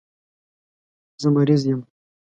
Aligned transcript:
زه 1.21 1.27
مریض 1.35 1.61
یم 1.69 1.81